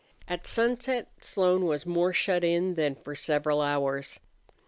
At 0.27 0.47
sunset 0.47 1.09
Slone 1.23 1.65
was 1.67 1.85
more 1.85 2.11
shut 2.11 2.43
in 2.43 2.73
than 2.73 2.95
for 2.95 3.13
several 3.13 3.61
hours. 3.61 4.19